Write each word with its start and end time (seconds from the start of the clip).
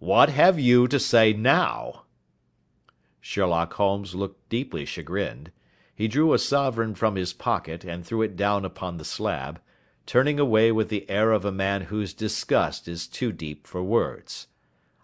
What 0.00 0.30
have 0.30 0.58
you 0.58 0.88
to 0.88 0.98
say 0.98 1.34
now?" 1.34 2.04
Sherlock 3.20 3.74
Holmes 3.74 4.14
looked 4.14 4.48
deeply 4.48 4.86
chagrined. 4.86 5.52
He 5.94 6.08
drew 6.08 6.32
a 6.32 6.38
sovereign 6.38 6.94
from 6.94 7.16
his 7.16 7.34
pocket 7.34 7.84
and 7.84 8.02
threw 8.02 8.22
it 8.22 8.34
down 8.34 8.64
upon 8.64 8.96
the 8.96 9.04
slab, 9.04 9.60
turning 10.06 10.40
away 10.40 10.72
with 10.72 10.88
the 10.88 11.08
air 11.10 11.32
of 11.32 11.44
a 11.44 11.52
man 11.52 11.82
whose 11.82 12.14
disgust 12.14 12.88
is 12.88 13.06
too 13.06 13.30
deep 13.30 13.66
for 13.66 13.82
words. 13.82 14.46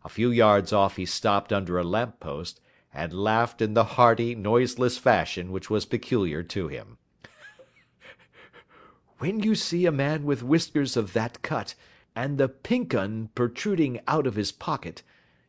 A 0.03 0.09
few 0.09 0.31
yards 0.31 0.73
off 0.73 0.97
he 0.97 1.05
stopped 1.05 1.53
under 1.53 1.79
a 1.79 1.85
lamp 1.85 2.19
post, 2.19 2.63
and 2.95 3.13
laughed 3.13 3.61
in 3.61 3.75
the 3.75 3.85
hearty, 3.85 4.35
noiseless 4.35 4.97
fashion 4.97 5.53
which 5.53 5.69
was 5.69 5.85
peculiar 5.85 6.43
to 6.45 6.69
him. 6.69 6.97
"When 9.19 9.41
you 9.41 9.55
see 9.57 9.85
a 9.85 9.93
man 9.93 10.25
with 10.25 10.43
whiskers 10.43 10.97
of 10.97 11.13
that 11.13 11.43
cut, 11.43 11.75
and 12.17 12.39
the 12.39 12.49
pink 12.49 12.95
'un 12.95 13.29
protruding 13.35 14.01
out 14.09 14.27
of 14.27 14.35
his 14.35 14.51
pocket, 14.51 15.03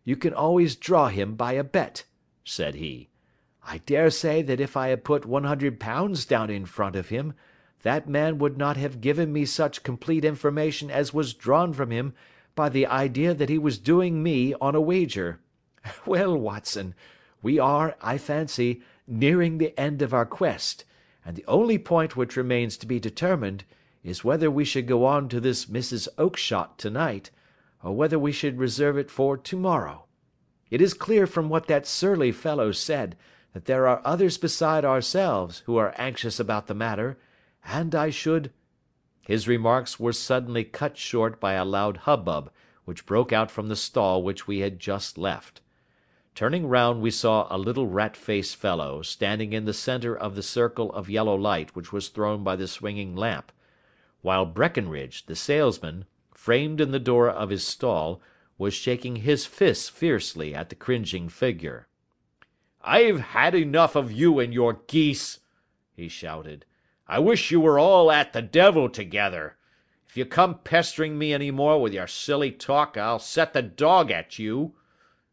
you 0.04 0.18
can 0.18 0.34
always 0.34 0.76
draw 0.76 1.08
him 1.08 1.34
by 1.36 1.54
a 1.54 1.64
bet," 1.64 2.04
said 2.44 2.76
he. 2.76 3.08
"I 3.64 3.80
dare 3.80 4.10
say 4.10 4.42
that 4.42 4.60
if 4.60 4.76
I 4.76 4.90
had 4.90 5.06
put 5.06 5.26
£100 5.26 6.26
down 6.26 6.50
in 6.50 6.66
front 6.66 6.98
of 6.98 7.08
him, 7.08 7.34
that 7.84 8.10
man 8.10 8.38
would 8.38 8.58
not 8.58 8.76
have 8.76 9.00
given 9.00 9.32
me 9.32 9.46
such 9.46 9.84
complete 9.84 10.26
information 10.26 10.92
as 10.92 11.14
was 11.14 11.34
drawn 11.34 11.72
from 11.72 11.90
him 11.90 12.14
by 12.54 12.68
the 12.68 12.86
idea 12.86 13.34
that 13.34 13.50
he 13.50 13.58
was 13.58 13.78
doing 13.78 14.22
me 14.22 14.54
on 14.60 14.76
a 14.76 14.82
wager. 14.82 15.40
Well, 16.06 16.38
Watson, 16.38 16.96
we 17.42 17.60
are, 17.60 17.96
I 18.02 18.18
fancy, 18.18 18.82
nearing 19.08 19.58
the 19.58 19.80
end 19.80 20.02
of 20.02 20.14
our 20.14 20.26
quest, 20.26 20.84
and 21.24 21.38
the 21.38 21.46
only 21.48 21.78
point 21.78 22.18
which 22.18 22.36
remains 22.36 22.76
to 22.78 22.86
be 22.86 23.00
determined 23.00 23.64
is 24.08 24.24
whether 24.24 24.50
we 24.50 24.64
should 24.64 24.88
go 24.88 25.04
on 25.04 25.28
to 25.28 25.38
this 25.42 25.66
Mrs. 25.66 26.08
Oakshott 26.18 26.78
to 26.78 26.90
night, 26.90 27.30
or 27.84 27.94
whether 27.94 28.18
we 28.18 28.32
should 28.32 28.58
reserve 28.58 28.98
it 28.98 29.12
for 29.12 29.36
to 29.36 29.58
morrow. 29.58 30.06
It 30.70 30.82
is 30.82 30.94
clear 30.94 31.28
from 31.28 31.50
what 31.50 31.68
that 31.68 31.86
surly 31.86 32.32
fellow 32.32 32.72
said, 32.72 33.18
that 33.52 33.66
there 33.66 33.86
are 33.86 34.02
others 34.06 34.38
beside 34.38 34.86
ourselves 34.86 35.62
who 35.66 35.76
are 35.76 35.94
anxious 35.98 36.40
about 36.40 36.68
the 36.68 36.74
matter, 36.74 37.18
and 37.66 37.94
I 37.94 38.10
should 38.10 38.54
His 39.24 39.46
remarks 39.46 40.00
were 40.00 40.14
suddenly 40.14 40.64
cut 40.64 40.98
short 40.98 41.42
by 41.42 41.54
a 41.54 41.66
loud 41.66 41.98
hubbub 41.98 42.50
which 42.86 43.06
broke 43.06 43.34
out 43.34 43.52
from 43.52 43.68
the 43.68 43.76
stall 43.76 44.24
which 44.24 44.48
we 44.48 44.60
had 44.60 44.80
just 44.80 45.18
left. 45.18 45.60
Turning 46.34 46.68
round 46.68 47.02
we 47.02 47.12
saw 47.12 47.46
a 47.50 47.58
little 47.58 47.88
rat 47.88 48.16
faced 48.16 48.56
fellow 48.56 49.02
standing 49.02 49.52
in 49.52 49.66
the 49.66 49.74
centre 49.74 50.16
of 50.16 50.36
the 50.36 50.44
circle 50.44 50.94
of 50.94 51.10
yellow 51.10 51.36
light 51.36 51.76
which 51.76 51.92
was 51.92 52.08
thrown 52.08 52.42
by 52.42 52.56
the 52.56 52.70
swinging 52.70 53.14
lamp, 53.14 53.52
while 54.22 54.46
Breckinridge, 54.46 55.26
the 55.26 55.36
salesman, 55.36 56.06
framed 56.34 56.82
in 56.82 56.92
the 56.92 57.00
door 57.00 57.30
of 57.30 57.50
his 57.50 57.66
stall, 57.66 58.22
was 58.58 58.74
shaking 58.74 59.18
his 59.18 59.46
fists 59.46 59.90
fiercely 59.90 60.56
at 60.56 60.70
the 60.70 60.76
cringing 60.76 61.30
figure. 61.30 61.88
"I've 62.82 63.20
had 63.20 63.54
enough 63.54 63.96
of 63.96 64.12
you 64.12 64.40
and 64.40 64.54
your 64.54 64.82
geese," 64.88 65.40
he 65.96 66.08
shouted. 66.08 66.66
"I 67.08 67.20
wish 67.20 67.52
you 67.52 67.60
were 67.60 67.78
all 67.78 68.12
at 68.12 68.34
the 68.34 68.42
devil 68.42 68.90
together. 68.90 69.58
If 70.08 70.18
you 70.18 70.26
come 70.26 70.60
pestering 70.60 71.18
me 71.18 71.34
any 71.34 71.52
more 71.52 71.82
with 71.82 71.94
your 71.94 72.08
silly 72.08 72.52
talk 72.52 72.98
I'll 72.98 73.20
set 73.20 73.54
the 73.54 73.62
dog 73.62 74.10
at 74.10 74.40
you. 74.40 74.76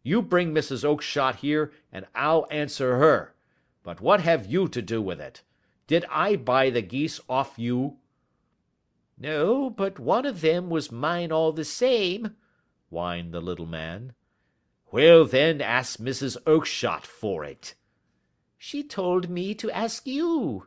You 0.03 0.21
bring 0.21 0.53
Mrs. 0.53 0.85
Oakshott 0.85 1.37
here, 1.37 1.73
and 1.91 2.07
I'll 2.15 2.47
answer 2.51 2.97
her. 2.99 3.35
But 3.83 4.01
what 4.01 4.21
have 4.21 4.47
you 4.47 4.69
to 4.69 4.83
do 4.83 5.01
with 5.01 5.21
it? 5.21 5.43
Did 5.87 6.05
I 6.11 6.37
buy 6.37 6.71
the 6.71 6.83
geese 6.83 7.21
off 7.29 7.59
you?" 7.59 7.99
"No, 9.17 9.71
but 9.71 10.01
one 10.01 10.27
of 10.27 10.41
them 10.41 10.69
was 10.69 10.91
mine 10.91 11.31
all 11.31 11.53
the 11.53 11.65
same," 11.65 12.35
whined 12.91 13.33
the 13.33 13.41
little 13.41 13.65
man. 13.65 14.13
"Well, 14.91 15.25
then, 15.25 15.61
ask 15.61 16.01
Mrs. 16.01 16.37
Oakshott 16.47 17.07
for 17.07 17.45
it." 17.45 17.77
"She 18.59 18.83
told 18.83 19.31
me 19.31 19.55
to 19.55 19.71
ask 19.71 20.09
you." 20.09 20.67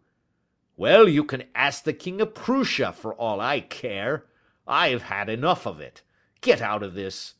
"Well, 0.77 1.09
you 1.09 1.25
can 1.25 1.49
ask 1.53 1.83
the 1.83 1.91
King 1.91 2.21
of 2.21 2.35
Prussia 2.35 2.93
for 2.93 3.13
all 3.15 3.41
I 3.41 3.59
care. 3.59 4.25
I've 4.65 5.01
had 5.01 5.27
enough 5.27 5.67
of 5.67 5.81
it. 5.81 6.01
Get 6.39 6.61
out 6.61 6.83
of 6.83 6.93
this." 6.93 7.33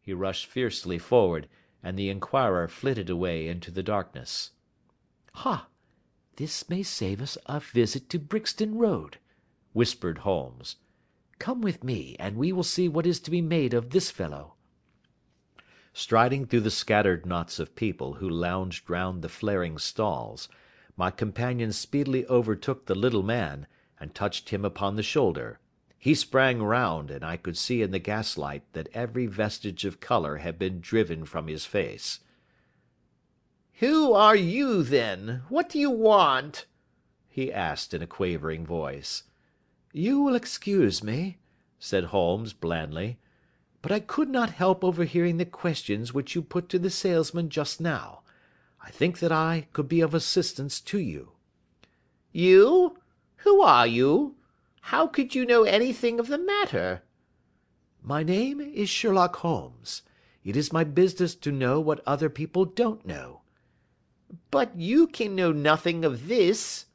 He 0.00 0.14
rushed 0.14 0.46
fiercely 0.46 0.98
forward, 0.98 1.46
and 1.82 1.98
the 1.98 2.08
inquirer 2.08 2.68
flitted 2.68 3.10
away 3.10 3.48
into 3.48 3.70
the 3.70 3.82
darkness. 3.82 4.52
"Ha! 5.34 5.68
This 6.36 6.70
may 6.70 6.82
save 6.82 7.20
us 7.20 7.36
a 7.44 7.60
visit 7.60 8.08
to 8.08 8.18
Brixton 8.18 8.78
Road 8.78 9.18
whispered 9.72 10.18
Holmes. 10.18 10.76
"Come 11.38 11.60
with 11.60 11.82
me, 11.82 12.14
and 12.18 12.36
we 12.36 12.52
will 12.52 12.62
see 12.62 12.88
what 12.88 13.06
is 13.06 13.20
to 13.20 13.30
be 13.30 13.40
made 13.40 13.74
of 13.74 13.90
this 13.90 14.10
fellow." 14.10 14.54
Striding 15.92 16.46
through 16.46 16.60
the 16.60 16.70
scattered 16.70 17.26
knots 17.26 17.58
of 17.58 17.74
people 17.74 18.14
who 18.14 18.28
lounged 18.28 18.88
round 18.88 19.22
the 19.22 19.28
flaring 19.28 19.78
stalls, 19.78 20.48
my 20.96 21.10
companion 21.10 21.72
speedily 21.72 22.26
overtook 22.26 22.86
the 22.86 22.94
little 22.94 23.22
man, 23.22 23.66
and 23.98 24.14
touched 24.14 24.50
him 24.50 24.64
upon 24.64 24.96
the 24.96 25.02
shoulder. 25.02 25.58
He 25.98 26.14
sprang 26.14 26.62
round, 26.62 27.10
and 27.10 27.24
I 27.24 27.36
could 27.36 27.56
see 27.56 27.80
in 27.80 27.92
the 27.92 27.98
gaslight 27.98 28.64
that 28.72 28.88
every 28.92 29.26
vestige 29.26 29.84
of 29.84 30.00
colour 30.00 30.38
had 30.38 30.58
been 30.58 30.80
driven 30.80 31.24
from 31.24 31.46
his 31.46 31.64
face. 31.64 32.20
"Who 33.74 34.12
are 34.12 34.36
you, 34.36 34.82
then? 34.82 35.42
What 35.48 35.68
do 35.68 35.78
you 35.78 35.90
want?" 35.90 36.66
he 37.28 37.52
asked 37.52 37.94
in 37.94 38.02
a 38.02 38.06
quavering 38.06 38.66
voice. 38.66 39.22
"You 39.94 40.22
will 40.22 40.34
excuse 40.34 41.02
me," 41.02 41.36
said 41.78 42.04
Holmes 42.04 42.54
blandly, 42.54 43.18
"but 43.82 43.92
I 43.92 44.00
could 44.00 44.30
not 44.30 44.48
help 44.48 44.82
overhearing 44.82 45.36
the 45.36 45.44
questions 45.44 46.14
which 46.14 46.34
you 46.34 46.40
put 46.40 46.70
to 46.70 46.78
the 46.78 46.88
salesman 46.88 47.50
just 47.50 47.78
now. 47.78 48.22
I 48.80 48.90
think 48.90 49.18
that 49.18 49.32
I 49.32 49.68
could 49.74 49.88
be 49.88 50.00
of 50.00 50.14
assistance 50.14 50.80
to 50.80 50.98
you." 50.98 51.32
"You? 52.32 52.96
Who 53.44 53.60
are 53.60 53.86
you? 53.86 54.36
How 54.80 55.06
could 55.06 55.34
you 55.34 55.44
know 55.44 55.64
anything 55.64 56.18
of 56.18 56.28
the 56.28 56.38
matter?" 56.38 57.02
"My 58.02 58.22
name 58.22 58.62
is 58.62 58.88
Sherlock 58.88 59.36
Holmes. 59.36 60.00
It 60.42 60.56
is 60.56 60.72
my 60.72 60.84
business 60.84 61.34
to 61.34 61.52
know 61.52 61.80
what 61.80 62.02
other 62.06 62.30
people 62.30 62.64
don't 62.64 63.04
know." 63.04 63.42
"But 64.50 64.74
you 64.74 65.06
can 65.06 65.36
know 65.36 65.52
nothing 65.52 66.02
of 66.02 66.28
this." 66.28 66.86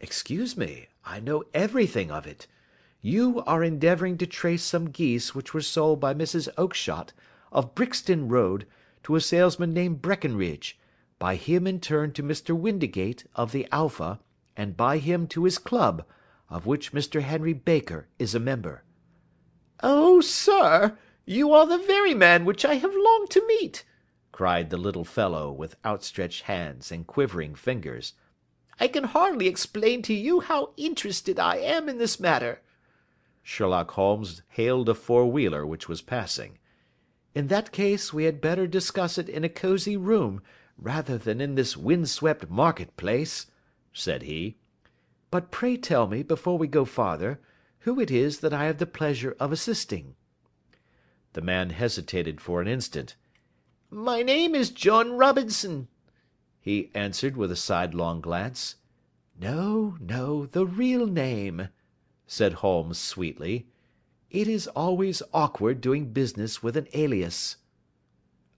"Excuse 0.00 0.56
me. 0.56 0.88
I 1.10 1.20
know 1.20 1.42
everything 1.54 2.10
of 2.10 2.26
it. 2.26 2.46
You 3.00 3.42
are 3.46 3.64
endeavouring 3.64 4.18
to 4.18 4.26
trace 4.26 4.62
some 4.62 4.90
geese 4.90 5.34
which 5.34 5.54
were 5.54 5.62
sold 5.62 6.00
by 6.00 6.12
Mrs. 6.12 6.50
Oakshott, 6.58 7.14
of 7.50 7.74
Brixton 7.74 8.28
Road, 8.28 8.66
to 9.04 9.16
a 9.16 9.20
salesman 9.22 9.72
named 9.72 10.02
Breckinridge, 10.02 10.78
by 11.18 11.36
him 11.36 11.66
in 11.66 11.80
turn 11.80 12.12
to 12.12 12.22
Mr. 12.22 12.54
Windigate, 12.54 13.24
of 13.34 13.52
the 13.52 13.66
Alpha, 13.72 14.20
and 14.54 14.76
by 14.76 14.98
him 14.98 15.26
to 15.28 15.44
his 15.44 15.56
club, 15.56 16.04
of 16.50 16.66
which 16.66 16.92
Mr. 16.92 17.22
Henry 17.22 17.54
Baker 17.54 18.06
is 18.18 18.34
a 18.34 18.38
member." 18.38 18.84
"Oh, 19.82 20.20
sir, 20.20 20.98
you 21.24 21.52
are 21.52 21.66
the 21.66 21.78
very 21.78 22.12
man 22.12 22.44
which 22.44 22.66
I 22.66 22.74
have 22.74 22.94
longed 22.94 23.30
to 23.30 23.46
meet," 23.46 23.82
cried 24.30 24.68
the 24.68 24.76
little 24.76 25.06
fellow, 25.06 25.50
with 25.50 25.76
outstretched 25.86 26.42
hands 26.42 26.92
and 26.92 27.06
quivering 27.06 27.54
fingers. 27.54 28.12
I 28.80 28.88
can 28.88 29.04
hardly 29.04 29.48
explain 29.48 30.02
to 30.02 30.14
you 30.14 30.40
how 30.40 30.72
interested 30.76 31.38
I 31.38 31.56
am 31.56 31.88
in 31.88 31.98
this 31.98 32.20
matter." 32.20 32.60
Sherlock 33.42 33.92
Holmes 33.92 34.42
hailed 34.50 34.88
a 34.88 34.94
four 34.94 35.30
wheeler 35.30 35.66
which 35.66 35.88
was 35.88 36.02
passing. 36.02 36.58
"In 37.34 37.48
that 37.48 37.72
case 37.72 38.12
we 38.12 38.24
had 38.24 38.40
better 38.40 38.66
discuss 38.66 39.18
it 39.18 39.28
in 39.28 39.42
a 39.42 39.48
cosy 39.48 39.96
room, 39.96 40.42
rather 40.76 41.18
than 41.18 41.40
in 41.40 41.54
this 41.54 41.76
wind-swept 41.76 42.48
market 42.48 42.96
place," 42.96 43.46
said 43.92 44.22
he. 44.22 44.56
"But 45.30 45.50
pray 45.50 45.76
tell 45.76 46.06
me, 46.06 46.22
before 46.22 46.56
we 46.56 46.68
go 46.68 46.84
farther, 46.84 47.40
who 47.80 47.98
it 48.00 48.10
is 48.10 48.40
that 48.40 48.52
I 48.52 48.66
have 48.66 48.78
the 48.78 48.86
pleasure 48.86 49.36
of 49.40 49.50
assisting." 49.50 50.14
The 51.32 51.40
man 51.40 51.70
hesitated 51.70 52.40
for 52.40 52.60
an 52.60 52.68
instant. 52.68 53.16
"My 53.90 54.22
name 54.22 54.54
is 54.54 54.70
John 54.70 55.12
Robinson 55.12 55.88
he 56.68 56.90
answered 56.92 57.34
with 57.34 57.50
a 57.50 57.56
sidelong 57.56 58.20
glance. 58.20 58.76
"No, 59.40 59.96
no, 59.98 60.44
the 60.44 60.66
real 60.66 61.06
name," 61.06 61.70
said 62.26 62.52
Holmes 62.60 62.98
sweetly. 62.98 63.68
"It 64.28 64.46
is 64.46 64.68
always 64.68 65.22
awkward 65.32 65.80
doing 65.80 66.12
business 66.12 66.62
with 66.62 66.76
an 66.76 66.86
alias." 66.92 67.56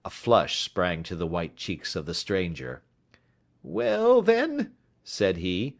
A 0.05 0.11
flush 0.11 0.61
sprang 0.61 1.05
to 1.05 1.15
the 1.15 1.25
white 1.25 1.55
cheeks 1.55 1.95
of 1.95 2.05
the 2.05 2.13
stranger. 2.13 2.83
"Well, 3.63 4.23
then," 4.23 4.75
said 5.05 5.37
he, 5.37 5.79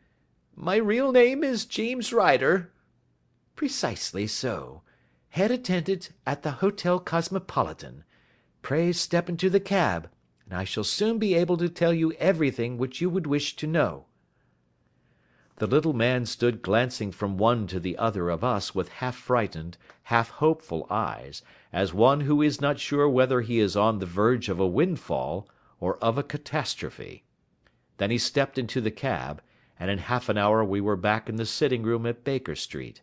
"my 0.55 0.77
real 0.77 1.11
name 1.11 1.43
is 1.43 1.67
James 1.67 2.13
Ryder." 2.13 2.73
"Precisely 3.57 4.29
so. 4.29 4.83
Head 5.31 5.51
attendant 5.51 6.13
at 6.25 6.45
the 6.45 6.53
Hotel 6.63 7.01
Cosmopolitan. 7.01 8.05
Pray 8.63 8.93
step 8.93 9.29
into 9.29 9.51
the 9.51 9.59
cab 9.59 10.09
and 10.51 10.59
I 10.59 10.65
shall 10.65 10.85
soon 10.85 11.19
be 11.19 11.35
able 11.35 11.57
to 11.59 11.69
tell 11.69 11.95
you 11.95 12.13
everything 12.15 12.77
which 12.77 13.01
you 13.01 13.09
would 13.09 13.27
wish 13.27 13.57
to 13.57 13.67
know." 13.67 14.07
The 15.57 15.67
little 15.67 15.93
man 15.93 16.27
stood 16.27 16.63
glancing 16.63 17.13
from 17.13 17.39
one 17.39 17.67
to 17.69 17.79
the 17.79 17.97
other 17.97 18.31
of 18.31 18.43
us 18.43 18.75
with 18.75 18.89
half 18.89 19.15
frightened, 19.15 19.79
half 20.05 20.31
hopeful 20.31 20.87
eyes, 20.91 21.43
as 21.73 21.95
one 21.95 22.23
who 22.23 22.43
is 22.43 22.61
not 22.61 22.81
sure 22.81 23.09
whether 23.09 23.43
he 23.43 23.61
is 23.61 23.77
on 23.77 23.99
the 23.99 24.07
verge 24.07 24.49
of 24.49 24.59
a 24.59 24.67
windfall 24.67 25.49
or 25.79 25.99
of 25.99 26.19
a 26.19 26.23
catastrophe. 26.23 27.25
Then 27.99 28.11
he 28.11 28.19
stepped 28.19 28.59
into 28.59 28.81
the 28.81 28.91
cab, 28.91 29.43
and 29.79 29.91
in 29.91 29.99
half 29.99 30.29
an 30.29 30.39
hour 30.39 30.65
we 30.65 30.81
were 30.81 30.97
back 30.97 31.29
in 31.29 31.37
the 31.37 31.47
sitting 31.47 31.83
room 31.83 32.07
at 32.07 32.25
Baker 32.25 32.57
Street. 32.57 33.03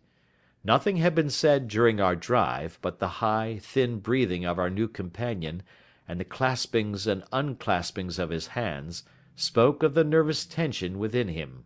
Nothing 0.63 0.97
had 0.97 1.15
been 1.15 1.29
said 1.29 1.67
during 1.67 2.01
our 2.01 2.15
drive, 2.15 2.79
but 2.81 2.99
the 2.99 3.07
high, 3.07 3.59
thin 3.61 3.99
breathing 3.99 4.45
of 4.45 4.59
our 4.59 4.69
new 4.69 4.87
companion, 4.87 5.61
and 6.07 6.19
the 6.19 6.25
claspings 6.25 7.05
and 7.05 7.23
unclaspings 7.31 8.17
of 8.17 8.29
his 8.29 8.47
hands, 8.47 9.03
spoke 9.35 9.83
of 9.83 9.93
the 9.93 10.03
nervous 10.03 10.45
tension 10.45 10.97
within 10.97 11.27
him. 11.27 11.63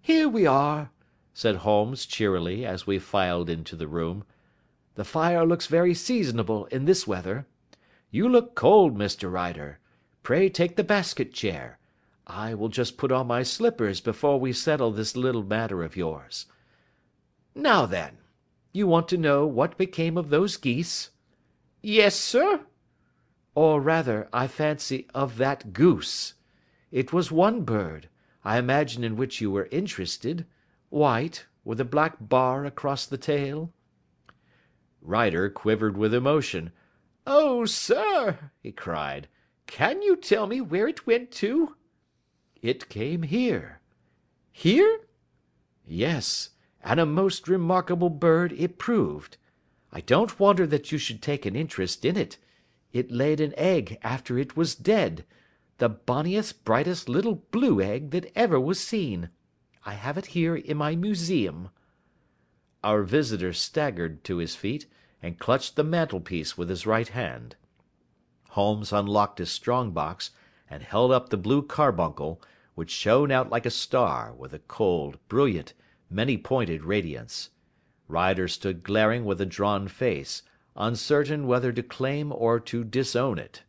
"Here 0.00 0.28
we 0.28 0.46
are," 0.46 0.90
said 1.32 1.56
Holmes 1.56 2.06
cheerily 2.06 2.66
as 2.66 2.86
we 2.86 2.98
filed 2.98 3.48
into 3.48 3.76
the 3.76 3.88
room. 3.88 4.24
"The 4.94 5.04
fire 5.04 5.46
looks 5.46 5.66
very 5.66 5.94
seasonable 5.94 6.66
in 6.66 6.84
this 6.84 7.06
weather. 7.06 7.46
You 8.10 8.28
look 8.28 8.54
cold, 8.54 8.96
Mr. 8.96 9.30
Ryder. 9.30 9.78
Pray 10.22 10.48
take 10.48 10.76
the 10.76 10.84
basket 10.84 11.32
chair. 11.32 11.78
I 12.26 12.54
will 12.54 12.68
just 12.68 12.98
put 12.98 13.10
on 13.10 13.26
my 13.26 13.42
slippers 13.42 14.00
before 14.00 14.38
we 14.38 14.52
settle 14.52 14.90
this 14.90 15.16
little 15.16 15.42
matter 15.42 15.82
of 15.82 15.96
yours. 15.96 16.46
Now 17.54 17.86
then, 17.86 18.18
you 18.72 18.86
want 18.86 19.08
to 19.08 19.16
know 19.16 19.46
what 19.46 19.78
became 19.78 20.18
of 20.18 20.28
those 20.28 20.56
geese?" 20.56 21.10
"Yes, 21.80 22.14
sir." 22.14 22.66
"Or 23.60 23.80
rather, 23.80 24.28
I 24.32 24.46
fancy, 24.46 25.08
of 25.12 25.36
that 25.38 25.72
goose. 25.72 26.34
It 26.92 27.12
was 27.12 27.32
one 27.32 27.64
bird, 27.64 28.08
I 28.44 28.56
imagine 28.56 29.02
in 29.02 29.16
which 29.16 29.40
you 29.40 29.50
were 29.50 29.66
interested 29.72 30.46
white, 30.90 31.44
with 31.64 31.80
a 31.80 31.84
black 31.84 32.18
bar 32.20 32.64
across 32.64 33.04
the 33.04 33.18
tail?" 33.18 33.72
Ryder 35.02 35.50
quivered 35.50 35.96
with 35.96 36.14
emotion. 36.14 36.70
"Oh, 37.26 37.64
sir!" 37.64 38.52
he 38.60 38.70
cried, 38.70 39.26
"can 39.66 40.02
you 40.02 40.14
tell 40.14 40.46
me 40.46 40.60
where 40.60 40.86
it 40.86 41.04
went 41.04 41.32
to?" 41.42 41.74
"It 42.62 42.88
came 42.88 43.24
here." 43.24 43.80
"Here?" 44.52 45.00
"Yes 45.84 46.50
and 46.80 47.00
a 47.00 47.06
most 47.06 47.48
remarkable 47.48 48.08
bird 48.08 48.52
it 48.52 48.78
proved. 48.78 49.36
I 49.90 50.00
don't 50.00 50.38
wonder 50.38 50.64
that 50.64 50.92
you 50.92 50.98
should 50.98 51.20
take 51.20 51.44
an 51.44 51.56
interest 51.56 52.04
in 52.04 52.16
it. 52.16 52.38
It 52.92 53.10
laid 53.10 53.40
an 53.40 53.54
egg 53.56 53.98
after 54.02 54.38
it 54.38 54.56
was 54.56 54.74
dead 54.74 55.24
the 55.78 55.88
bonniest, 55.88 56.64
brightest 56.64 57.08
little 57.08 57.36
blue 57.52 57.80
egg 57.80 58.10
that 58.10 58.32
ever 58.34 58.58
was 58.58 58.80
seen. 58.80 59.30
I 59.86 59.94
have 59.94 60.18
it 60.18 60.26
here 60.26 60.56
in 60.56 60.76
my 60.76 60.96
museum." 60.96 61.70
Our 62.82 63.04
visitor 63.04 63.52
staggered 63.52 64.24
to 64.24 64.38
his 64.38 64.56
feet, 64.56 64.86
and 65.22 65.38
clutched 65.38 65.76
the 65.76 65.84
mantelpiece 65.84 66.58
with 66.58 66.68
his 66.68 66.86
right 66.86 67.08
hand. 67.08 67.54
Holmes 68.50 68.92
unlocked 68.92 69.38
his 69.38 69.50
strong 69.50 69.92
box, 69.92 70.32
and 70.68 70.82
held 70.82 71.12
up 71.12 71.28
the 71.28 71.36
blue 71.36 71.62
carbuncle, 71.62 72.42
which 72.74 72.90
shone 72.90 73.30
out 73.30 73.50
like 73.50 73.66
a 73.66 73.70
star 73.70 74.32
with 74.32 74.52
a 74.52 74.58
cold, 74.60 75.18
brilliant, 75.28 75.74
many 76.10 76.36
pointed 76.36 76.82
radiance. 76.82 77.50
Ryder 78.08 78.48
stood 78.48 78.82
glaring 78.82 79.24
with 79.24 79.40
a 79.40 79.46
drawn 79.46 79.86
face, 79.86 80.42
uncertain 80.78 81.46
whether 81.46 81.72
to 81.72 81.82
claim 81.82 82.32
or 82.32 82.58
to 82.60 82.84
disown 82.84 83.38
it. 83.38 83.64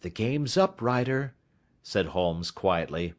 "The 0.00 0.08
game's 0.08 0.56
up, 0.56 0.80
Ryder," 0.80 1.34
said 1.82 2.06
Holmes 2.06 2.50
quietly. 2.50 3.14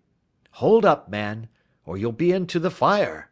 "Hold 0.51 0.85
up, 0.85 1.09
man, 1.09 1.49
or 1.85 1.97
you'll 1.97 2.11
be 2.11 2.31
into 2.31 2.59
the 2.59 2.71
fire. 2.71 3.29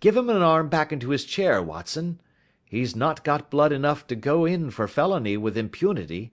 Give 0.00 0.16
him 0.16 0.30
an 0.30 0.42
arm 0.42 0.68
back 0.68 0.92
into 0.92 1.10
his 1.10 1.24
chair, 1.24 1.62
Watson. 1.62 2.20
He's 2.64 2.96
not 2.96 3.24
got 3.24 3.50
blood 3.50 3.72
enough 3.72 4.06
to 4.08 4.16
go 4.16 4.44
in 4.44 4.70
for 4.70 4.88
felony 4.88 5.36
with 5.36 5.56
impunity. 5.56 6.32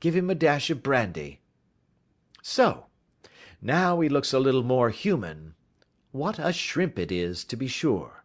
Give 0.00 0.14
him 0.14 0.30
a 0.30 0.34
dash 0.34 0.70
of 0.70 0.82
brandy. 0.82 1.40
So. 2.42 2.86
Now 3.60 4.00
he 4.00 4.08
looks 4.08 4.32
a 4.32 4.38
little 4.38 4.62
more 4.62 4.90
human. 4.90 5.54
What 6.12 6.38
a 6.38 6.52
shrimp 6.52 6.98
it 6.98 7.10
is, 7.10 7.44
to 7.44 7.56
be 7.56 7.68
sure!" 7.68 8.17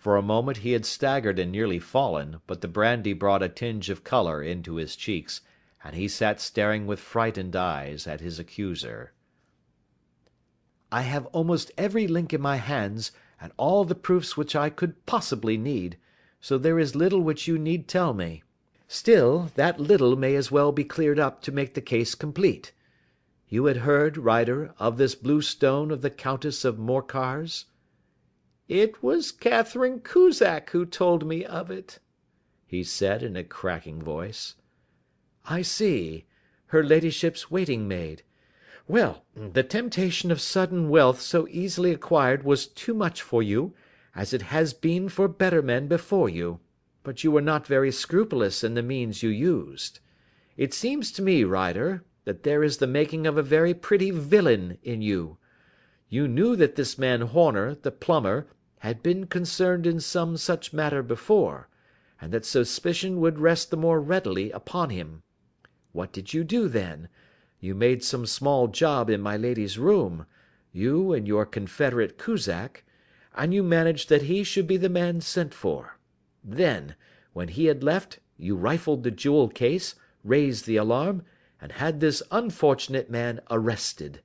For 0.00 0.16
a 0.16 0.22
moment 0.22 0.58
he 0.58 0.72
had 0.72 0.86
staggered 0.86 1.38
and 1.38 1.52
nearly 1.52 1.78
fallen, 1.78 2.40
but 2.46 2.62
the 2.62 2.68
brandy 2.68 3.12
brought 3.12 3.42
a 3.42 3.50
tinge 3.50 3.90
of 3.90 4.02
colour 4.02 4.42
into 4.42 4.76
his 4.76 4.96
cheeks, 4.96 5.42
and 5.84 5.94
he 5.94 6.08
sat 6.08 6.40
staring 6.40 6.86
with 6.86 6.98
frightened 6.98 7.54
eyes 7.54 8.06
at 8.06 8.22
his 8.22 8.38
accuser. 8.38 9.12
"I 10.90 11.02
have 11.02 11.26
almost 11.26 11.70
every 11.76 12.06
link 12.06 12.32
in 12.32 12.40
my 12.40 12.56
hands, 12.56 13.12
and 13.38 13.52
all 13.58 13.84
the 13.84 13.94
proofs 13.94 14.38
which 14.38 14.56
I 14.56 14.70
could 14.70 15.04
possibly 15.04 15.58
need, 15.58 15.98
so 16.40 16.56
there 16.56 16.78
is 16.78 16.96
little 16.96 17.20
which 17.20 17.46
you 17.46 17.58
need 17.58 17.86
tell 17.86 18.14
me. 18.14 18.42
Still, 18.88 19.50
that 19.54 19.78
little 19.78 20.16
may 20.16 20.34
as 20.34 20.50
well 20.50 20.72
be 20.72 20.82
cleared 20.82 21.18
up 21.18 21.42
to 21.42 21.52
make 21.52 21.74
the 21.74 21.82
case 21.82 22.14
complete. 22.14 22.72
You 23.50 23.66
had 23.66 23.76
heard, 23.76 24.16
Ryder, 24.16 24.72
of 24.78 24.96
this 24.96 25.14
blue 25.14 25.42
stone 25.42 25.90
of 25.90 26.00
the 26.00 26.08
Countess 26.08 26.64
of 26.64 26.78
Morcar's?" 26.78 27.66
"It 28.72 29.02
was 29.02 29.32
Catherine 29.32 29.98
Cusack 29.98 30.70
who 30.70 30.86
told 30.86 31.26
me 31.26 31.44
of 31.44 31.72
it," 31.72 31.98
he 32.64 32.84
said 32.84 33.20
in 33.20 33.34
a 33.34 33.42
cracking 33.42 34.00
voice. 34.00 34.54
"I 35.44 35.62
see. 35.62 36.26
Her 36.66 36.84
ladyship's 36.84 37.50
waiting 37.50 37.88
maid. 37.88 38.22
Well, 38.86 39.24
the 39.34 39.64
temptation 39.64 40.30
of 40.30 40.40
sudden 40.40 40.88
wealth 40.88 41.20
so 41.20 41.48
easily 41.48 41.90
acquired 41.90 42.44
was 42.44 42.68
too 42.68 42.94
much 42.94 43.22
for 43.22 43.42
you, 43.42 43.74
as 44.14 44.32
it 44.32 44.42
has 44.42 44.72
been 44.72 45.08
for 45.08 45.26
better 45.26 45.62
men 45.62 45.88
before 45.88 46.28
you, 46.28 46.60
but 47.02 47.24
you 47.24 47.32
were 47.32 47.40
not 47.40 47.66
very 47.66 47.90
scrupulous 47.90 48.62
in 48.62 48.74
the 48.74 48.84
means 48.84 49.20
you 49.20 49.30
used. 49.30 49.98
It 50.56 50.72
seems 50.72 51.10
to 51.12 51.22
me, 51.22 51.42
Ryder 51.42 52.04
that 52.24 52.44
there 52.44 52.62
is 52.62 52.76
the 52.76 52.86
making 52.86 53.26
of 53.26 53.36
a 53.36 53.42
very 53.42 53.74
pretty 53.74 54.12
villain 54.12 54.78
in 54.84 55.02
you. 55.02 55.38
You 56.08 56.28
knew 56.28 56.54
that 56.54 56.76
this 56.76 56.96
man 56.96 57.22
Horner, 57.22 57.74
the 57.74 57.90
plumber, 57.90 58.46
had 58.80 59.02
been 59.02 59.26
concerned 59.26 59.86
in 59.86 60.00
some 60.00 60.36
such 60.36 60.72
matter 60.72 61.02
before, 61.02 61.68
and 62.20 62.32
that 62.32 62.44
suspicion 62.44 63.20
would 63.20 63.38
rest 63.38 63.70
the 63.70 63.76
more 63.76 64.00
readily 64.00 64.50
upon 64.50 64.90
him. 64.90 65.22
What 65.92 66.12
did 66.12 66.34
you 66.34 66.44
do 66.44 66.68
then? 66.68 67.08
You 67.60 67.74
made 67.74 68.02
some 68.02 68.24
small 68.24 68.68
job 68.68 69.10
in 69.10 69.20
my 69.20 69.36
lady's 69.36 69.78
room, 69.78 70.24
you 70.72 71.12
and 71.12 71.26
your 71.26 71.44
confederate 71.44 72.16
Cusack, 72.18 72.84
and 73.36 73.52
you 73.52 73.62
managed 73.62 74.08
that 74.08 74.22
he 74.22 74.42
should 74.42 74.66
be 74.66 74.78
the 74.78 74.88
man 74.88 75.20
sent 75.20 75.52
for. 75.52 75.98
Then, 76.42 76.94
when 77.32 77.48
he 77.48 77.66
had 77.66 77.82
left, 77.82 78.18
you 78.38 78.56
rifled 78.56 79.02
the 79.02 79.10
jewel 79.10 79.48
case, 79.48 79.94
raised 80.24 80.64
the 80.64 80.76
alarm, 80.76 81.22
and 81.60 81.72
had 81.72 82.00
this 82.00 82.22
unfortunate 82.30 83.10
man 83.10 83.40
arrested. 83.50 84.22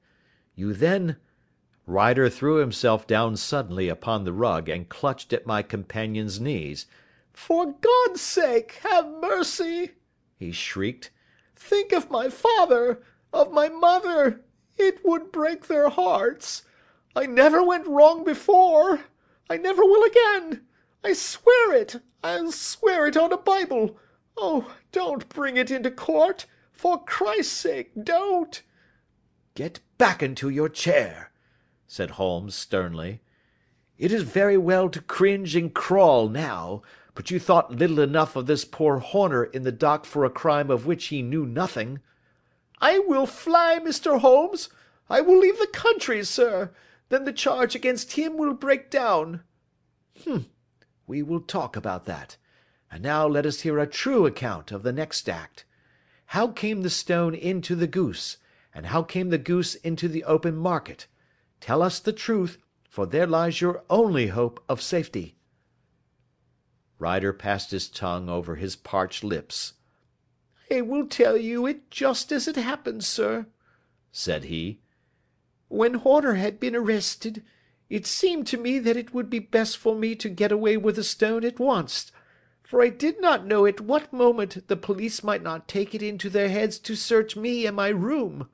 You 0.55 0.73
then 0.73 1.17
Ryder 1.87 2.29
threw 2.29 2.55
himself 2.55 3.05
down 3.05 3.37
suddenly 3.37 3.89
upon 3.89 4.23
the 4.23 4.33
rug 4.33 4.67
and 4.69 4.89
clutched 4.89 5.31
at 5.33 5.45
my 5.45 5.61
companion's 5.61 6.39
knees. 6.41 6.87
"For 7.31 7.73
God's 7.73 8.21
sake, 8.21 8.79
have 8.81 9.07
mercy!" 9.07 9.91
he 10.35 10.51
shrieked. 10.51 11.11
"Think 11.55 11.91
of 11.91 12.09
my 12.09 12.29
father, 12.29 13.03
of 13.31 13.51
my 13.51 13.69
mother. 13.69 14.43
It 14.77 15.05
would 15.05 15.31
break 15.31 15.67
their 15.67 15.89
hearts. 15.89 16.63
I 17.15 17.27
never 17.27 17.63
went 17.63 17.85
wrong 17.85 18.23
before. 18.23 19.01
I 19.47 19.57
never 19.57 19.83
will 19.83 20.03
again. 20.03 20.65
I 21.03 21.13
swear 21.13 21.71
it. 21.71 22.01
I'll 22.23 22.51
swear 22.51 23.05
it 23.05 23.15
on 23.15 23.31
a 23.31 23.37
Bible. 23.37 23.99
Oh, 24.35 24.73
don't 24.91 25.29
bring 25.29 25.55
it 25.55 25.69
into 25.69 25.91
court. 25.91 26.47
For 26.71 27.03
Christ's 27.05 27.53
sake, 27.53 27.91
don't!" 28.03 28.63
"Get 29.53 29.81
back 29.99 30.23
into 30.23 30.49
your 30.49 30.67
chair," 30.67 31.31
said 31.87 32.11
Holmes 32.11 32.55
sternly. 32.55 33.21
"It 33.97 34.11
is 34.11 34.23
very 34.23 34.57
well 34.57 34.89
to 34.89 35.01
cringe 35.01 35.55
and 35.55 35.73
crawl 35.73 36.27
now, 36.27 36.81
but 37.13 37.29
you 37.29 37.39
thought 37.39 37.75
little 37.75 37.99
enough 37.99 38.35
of 38.35 38.47
this 38.47 38.65
poor 38.65 38.97
Horner 38.97 39.43
in 39.43 39.63
the 39.63 39.71
dock 39.71 40.05
for 40.05 40.25
a 40.25 40.29
crime 40.29 40.71
of 40.71 40.85
which 40.85 41.05
he 41.05 41.21
knew 41.21 41.45
nothing." 41.45 41.99
"I 42.81 42.99
will 42.99 43.25
fly, 43.25 43.79
Mr. 43.79 44.19
Holmes. 44.19 44.69
I 45.09 45.21
will 45.21 45.37
leave 45.37 45.59
the 45.59 45.67
country, 45.67 46.23
sir. 46.23 46.73
Then 47.09 47.25
the 47.25 47.31
charge 47.31 47.75
against 47.75 48.13
him 48.13 48.35
will 48.35 48.53
break 48.53 48.89
down." 48.89 49.43
"Hum! 50.23 50.47
We 51.05 51.21
will 51.21 51.41
talk 51.41 51.75
about 51.75 52.05
that. 52.05 52.37
And 52.89 53.03
now 53.03 53.27
let 53.27 53.45
us 53.45 53.61
hear 53.61 53.77
a 53.77 53.85
true 53.85 54.25
account 54.25 54.71
of 54.71 54.81
the 54.81 54.91
next 54.91 55.29
act. 55.29 55.65
How 56.27 56.47
came 56.47 56.81
the 56.81 56.89
stone 56.89 57.35
into 57.35 57.75
the 57.75 57.87
goose, 57.87 58.37
and 58.73 58.87
how 58.87 59.03
came 59.03 59.29
the 59.29 59.37
goose 59.37 59.75
into 59.75 60.07
the 60.07 60.23
open 60.23 60.55
market? 60.55 61.07
Tell 61.65 61.81
us 61.81 61.99
the 61.99 62.13
truth, 62.13 62.59
for 62.87 63.07
there 63.07 63.25
lies 63.25 63.59
your 63.59 63.83
only 63.89 64.27
hope 64.27 64.63
of 64.69 64.83
safety." 64.83 65.35
Ryder 66.99 67.33
passed 67.33 67.71
his 67.71 67.89
tongue 67.89 68.29
over 68.29 68.53
his 68.53 68.75
parched 68.75 69.23
lips. 69.23 69.73
"I 70.69 70.81
will 70.81 71.07
tell 71.07 71.35
you 71.35 71.65
it 71.65 71.89
just 71.89 72.31
as 72.31 72.47
it 72.47 72.55
happened, 72.55 73.03
sir," 73.03 73.47
said 74.11 74.43
he. 74.43 74.79
"When 75.67 75.95
Horner 75.95 76.35
had 76.35 76.59
been 76.59 76.75
arrested, 76.75 77.43
it 77.89 78.05
seemed 78.05 78.45
to 78.45 78.59
me 78.59 78.77
that 78.77 78.95
it 78.95 79.11
would 79.11 79.31
be 79.31 79.39
best 79.39 79.75
for 79.75 79.95
me 79.95 80.13
to 80.17 80.29
get 80.29 80.51
away 80.51 80.77
with 80.77 80.97
the 80.97 81.03
stone 81.03 81.43
at 81.43 81.57
once, 81.57 82.11
for 82.61 82.83
I 82.83 82.89
did 82.89 83.19
not 83.19 83.47
know 83.47 83.65
at 83.65 83.81
what 83.81 84.13
moment 84.13 84.67
the 84.67 84.77
police 84.77 85.23
might 85.23 85.41
not 85.41 85.67
take 85.67 85.95
it 85.95 86.03
into 86.03 86.29
their 86.29 86.49
heads 86.49 86.77
to 86.77 86.95
search 86.95 87.35
me 87.35 87.65
and 87.65 87.75
my 87.75 87.87
room. 87.89 88.49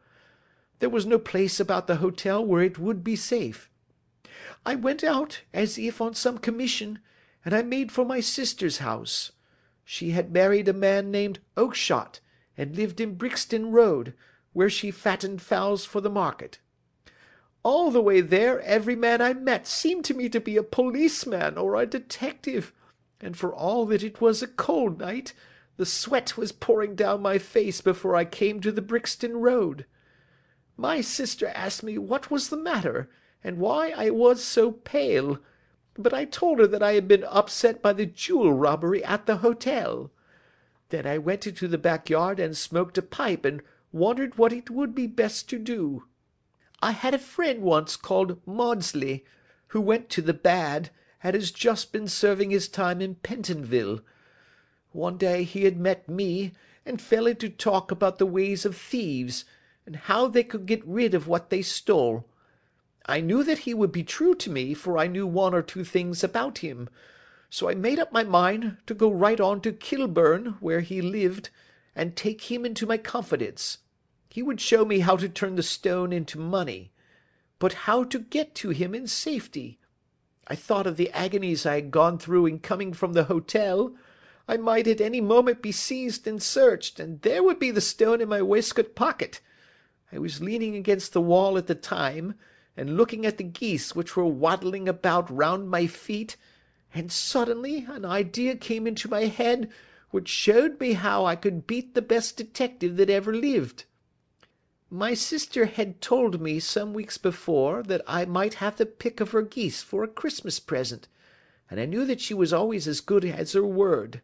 There 0.81 0.89
was 0.89 1.05
no 1.05 1.19
place 1.19 1.59
about 1.59 1.85
the 1.85 1.97
hotel 1.97 2.43
where 2.43 2.63
it 2.63 2.79
would 2.79 3.03
be 3.03 3.15
safe. 3.15 3.69
I 4.65 4.73
went 4.73 5.03
out 5.03 5.41
as 5.53 5.77
if 5.77 6.01
on 6.01 6.15
some 6.15 6.39
commission, 6.39 6.97
and 7.45 7.53
I 7.53 7.61
made 7.61 7.91
for 7.91 8.03
my 8.03 8.19
sister's 8.19 8.79
house. 8.79 9.31
She 9.85 10.09
had 10.09 10.33
married 10.33 10.67
a 10.67 10.73
man 10.73 11.11
named 11.11 11.37
Oakshott, 11.55 12.19
and 12.57 12.75
lived 12.75 12.99
in 12.99 13.13
Brixton 13.13 13.71
Road, 13.71 14.15
where 14.53 14.71
she 14.71 14.89
fattened 14.89 15.43
fowls 15.43 15.85
for 15.85 16.01
the 16.01 16.09
market. 16.09 16.57
All 17.61 17.91
the 17.91 18.01
way 18.01 18.19
there 18.19 18.59
every 18.61 18.95
man 18.95 19.21
I 19.21 19.33
met 19.33 19.67
seemed 19.67 20.03
to 20.05 20.15
me 20.15 20.29
to 20.29 20.39
be 20.39 20.57
a 20.57 20.63
policeman 20.63 21.59
or 21.59 21.75
a 21.75 21.85
detective, 21.85 22.73
and 23.19 23.37
for 23.37 23.53
all 23.53 23.85
that 23.85 24.01
it 24.01 24.19
was 24.19 24.41
a 24.41 24.47
cold 24.47 24.97
night, 24.97 25.33
the 25.77 25.85
sweat 25.85 26.37
was 26.37 26.51
pouring 26.51 26.95
down 26.95 27.21
my 27.21 27.37
face 27.37 27.81
before 27.81 28.15
I 28.15 28.25
came 28.25 28.59
to 28.61 28.71
the 28.71 28.81
Brixton 28.81 29.37
Road. 29.37 29.85
My 30.81 31.01
sister 31.01 31.47
asked 31.49 31.83
me 31.83 31.99
what 31.99 32.31
was 32.31 32.49
the 32.49 32.57
matter, 32.57 33.07
and 33.43 33.59
why 33.59 33.91
I 33.91 34.09
was 34.09 34.43
so 34.43 34.71
pale, 34.71 35.37
but 35.95 36.11
I 36.11 36.25
told 36.25 36.57
her 36.57 36.65
that 36.65 36.81
I 36.81 36.93
had 36.93 37.07
been 37.07 37.23
upset 37.25 37.83
by 37.83 37.93
the 37.93 38.07
jewel 38.07 38.51
robbery 38.51 39.05
at 39.05 39.27
the 39.27 39.37
hotel. 39.37 40.09
Then 40.89 41.05
I 41.05 41.19
went 41.19 41.45
into 41.45 41.67
the 41.67 41.77
backyard 41.77 42.39
and 42.39 42.57
smoked 42.57 42.97
a 42.97 43.03
pipe 43.03 43.45
and 43.45 43.61
wondered 43.91 44.39
what 44.39 44.51
it 44.51 44.71
would 44.71 44.95
be 44.95 45.05
best 45.05 45.47
to 45.49 45.59
do. 45.59 46.05
I 46.81 46.93
had 46.93 47.13
a 47.13 47.19
friend 47.19 47.61
once 47.61 47.95
called 47.95 48.41
Maudsley, 48.47 49.23
who 49.67 49.81
went 49.81 50.09
to 50.09 50.23
the 50.23 50.33
bad, 50.33 50.89
and 51.21 51.35
has 51.35 51.51
just 51.51 51.91
been 51.91 52.07
serving 52.07 52.49
his 52.49 52.67
time 52.67 53.01
in 53.01 53.13
Pentonville. 53.13 54.01
One 54.93 55.17
day 55.17 55.43
he 55.43 55.65
had 55.65 55.77
met 55.77 56.09
me, 56.09 56.53
and 56.87 56.99
fell 56.99 57.27
into 57.27 57.49
talk 57.49 57.91
about 57.91 58.17
the 58.17 58.25
ways 58.25 58.65
of 58.65 58.75
thieves, 58.75 59.45
and 59.85 59.95
how 59.95 60.27
they 60.27 60.43
could 60.43 60.65
get 60.65 60.85
rid 60.85 61.13
of 61.13 61.27
what 61.27 61.49
they 61.49 61.61
stole. 61.61 62.25
I 63.05 63.19
knew 63.19 63.43
that 63.43 63.59
he 63.59 63.73
would 63.73 63.91
be 63.91 64.03
true 64.03 64.35
to 64.35 64.49
me, 64.49 64.73
for 64.73 64.97
I 64.97 65.07
knew 65.07 65.25
one 65.25 65.53
or 65.53 65.61
two 65.61 65.83
things 65.83 66.23
about 66.23 66.59
him, 66.59 66.87
so 67.49 67.67
I 67.67 67.73
made 67.73 67.99
up 67.99 68.11
my 68.11 68.23
mind 68.23 68.77
to 68.85 68.93
go 68.93 69.11
right 69.11 69.39
on 69.39 69.59
to 69.61 69.73
Kilburn, 69.73 70.57
where 70.59 70.81
he 70.81 71.01
lived, 71.01 71.49
and 71.95 72.15
take 72.15 72.43
him 72.51 72.65
into 72.65 72.85
my 72.85 72.97
confidence. 72.97 73.79
He 74.29 74.41
would 74.41 74.61
show 74.61 74.85
me 74.85 74.99
how 74.99 75.17
to 75.17 75.27
turn 75.27 75.55
the 75.55 75.63
stone 75.63 76.13
into 76.13 76.39
money, 76.39 76.91
but 77.59 77.73
how 77.73 78.03
to 78.05 78.19
get 78.19 78.55
to 78.55 78.69
him 78.69 78.95
in 78.95 79.07
safety. 79.07 79.79
I 80.47 80.55
thought 80.55 80.87
of 80.87 80.95
the 80.95 81.11
agonies 81.11 81.65
I 81.65 81.75
had 81.75 81.91
gone 81.91 82.17
through 82.17 82.45
in 82.45 82.59
coming 82.59 82.93
from 82.93 83.13
the 83.13 83.25
hotel. 83.25 83.93
I 84.47 84.57
might 84.57 84.87
at 84.87 85.01
any 85.01 85.21
moment 85.21 85.61
be 85.61 85.71
seized 85.71 86.27
and 86.27 86.41
searched, 86.41 86.99
and 86.99 87.21
there 87.21 87.43
would 87.43 87.59
be 87.59 87.71
the 87.71 87.81
stone 87.81 88.21
in 88.21 88.29
my 88.29 88.41
waistcoat 88.41 88.95
pocket. 88.95 89.41
I 90.13 90.19
was 90.19 90.41
leaning 90.41 90.75
against 90.75 91.13
the 91.13 91.21
wall 91.21 91.57
at 91.57 91.67
the 91.67 91.75
time, 91.75 92.35
and 92.75 92.97
looking 92.97 93.25
at 93.25 93.37
the 93.37 93.43
geese 93.43 93.95
which 93.95 94.15
were 94.15 94.25
waddling 94.25 94.89
about 94.89 95.35
round 95.35 95.69
my 95.69 95.87
feet, 95.87 96.35
and 96.93 97.11
suddenly 97.11 97.85
an 97.87 98.03
idea 98.03 98.55
came 98.55 98.85
into 98.85 99.09
my 99.09 99.25
head 99.25 99.69
which 100.09 100.27
showed 100.27 100.79
me 100.79 100.93
how 100.93 101.25
I 101.25 101.37
could 101.37 101.65
beat 101.65 101.95
the 101.95 102.01
best 102.01 102.35
detective 102.35 102.97
that 102.97 103.09
ever 103.09 103.33
lived. 103.33 103.85
My 104.89 105.13
sister 105.13 105.65
had 105.65 106.01
told 106.01 106.41
me 106.41 106.59
some 106.59 106.93
weeks 106.93 107.17
before 107.17 107.81
that 107.83 108.01
I 108.05 108.25
might 108.25 108.55
have 108.55 108.75
the 108.75 108.85
pick 108.85 109.21
of 109.21 109.31
her 109.31 109.41
geese 109.41 109.81
for 109.81 110.03
a 110.03 110.09
Christmas 110.09 110.59
present, 110.59 111.07
and 111.69 111.79
I 111.79 111.85
knew 111.85 112.05
that 112.05 112.19
she 112.19 112.33
was 112.33 112.51
always 112.51 112.89
as 112.89 112.99
good 112.99 113.23
as 113.23 113.53
her 113.53 113.65
word. 113.65 114.21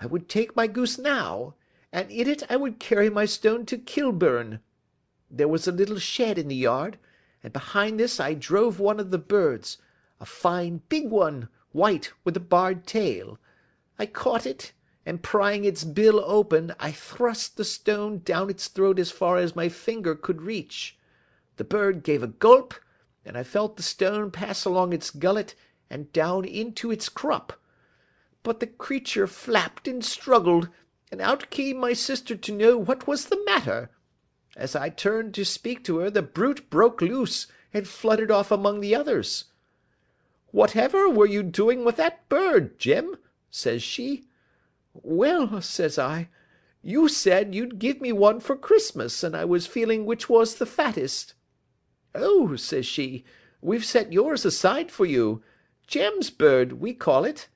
I 0.00 0.06
would 0.06 0.30
take 0.30 0.56
my 0.56 0.66
goose 0.66 0.98
now, 0.98 1.54
and 1.92 2.10
in 2.10 2.26
it 2.26 2.42
I 2.48 2.56
would 2.56 2.78
carry 2.78 3.10
my 3.10 3.26
stone 3.26 3.66
to 3.66 3.76
Kilburn. 3.76 4.60
There 5.30 5.48
was 5.48 5.68
a 5.68 5.72
little 5.72 5.98
shed 5.98 6.38
in 6.38 6.48
the 6.48 6.56
yard, 6.56 6.98
and 7.42 7.52
behind 7.52 8.00
this 8.00 8.18
I 8.18 8.34
drove 8.34 8.80
one 8.80 8.98
of 8.98 9.10
the 9.10 9.18
birds, 9.18 9.78
a 10.20 10.26
fine 10.26 10.82
big 10.88 11.08
one, 11.08 11.48
white, 11.72 12.12
with 12.24 12.36
a 12.36 12.40
barred 12.40 12.86
tail. 12.86 13.38
I 13.98 14.06
caught 14.06 14.44
it, 14.44 14.72
and 15.06 15.22
prying 15.22 15.64
its 15.64 15.84
bill 15.84 16.20
open, 16.24 16.74
I 16.80 16.90
thrust 16.90 17.56
the 17.56 17.64
stone 17.64 18.22
down 18.24 18.50
its 18.50 18.66
throat 18.66 18.98
as 18.98 19.10
far 19.10 19.36
as 19.36 19.54
my 19.54 19.68
finger 19.68 20.14
could 20.14 20.42
reach. 20.42 20.98
The 21.56 21.64
bird 21.64 22.02
gave 22.02 22.22
a 22.22 22.26
gulp, 22.26 22.74
and 23.24 23.38
I 23.38 23.44
felt 23.44 23.76
the 23.76 23.82
stone 23.82 24.30
pass 24.30 24.64
along 24.64 24.92
its 24.92 25.10
gullet 25.10 25.54
and 25.88 26.12
down 26.12 26.44
into 26.44 26.90
its 26.90 27.08
crop. 27.08 27.52
But 28.42 28.60
the 28.60 28.66
creature 28.66 29.26
flapped 29.26 29.86
and 29.86 30.04
struggled, 30.04 30.68
and 31.12 31.20
out 31.20 31.50
came 31.50 31.78
my 31.78 31.92
sister 31.92 32.36
to 32.36 32.52
know 32.52 32.78
what 32.78 33.06
was 33.06 33.26
the 33.26 33.42
matter. 33.44 33.90
As 34.56 34.74
I 34.74 34.88
turned 34.88 35.32
to 35.34 35.44
speak 35.44 35.84
to 35.84 35.98
her, 35.98 36.10
the 36.10 36.22
brute 36.22 36.70
broke 36.70 37.00
loose, 37.00 37.46
and 37.72 37.86
fluttered 37.86 38.30
off 38.30 38.50
among 38.50 38.80
the 38.80 38.94
others. 38.94 39.44
"'Whatever 40.50 41.08
were 41.08 41.26
you 41.26 41.44
doing 41.44 41.84
with 41.84 41.96
that 41.96 42.28
bird, 42.28 42.76
Jem?' 42.78 43.16
says 43.50 43.82
she. 43.82 44.26
"'Well,' 44.92 45.62
says 45.62 45.98
I, 45.98 46.30
"'you 46.82 47.08
said 47.08 47.54
you'd 47.54 47.78
give 47.78 48.00
me 48.00 48.10
one 48.10 48.40
for 48.40 48.56
Christmas, 48.56 49.22
and 49.22 49.36
I 49.36 49.44
was 49.44 49.68
feeling 49.68 50.04
which 50.04 50.28
was 50.28 50.56
the 50.56 50.66
fattest.' 50.66 51.34
"'Oh,' 52.12 52.56
says 52.56 52.86
she, 52.86 53.24
"'we've 53.60 53.84
set 53.84 54.12
yours 54.12 54.44
aside 54.44 54.90
for 54.90 55.06
you. 55.06 55.44
Jem's 55.86 56.30
bird, 56.30 56.74
we 56.80 56.92
call 56.92 57.24
it. 57.24 57.46